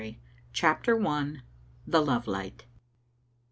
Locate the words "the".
1.85-2.01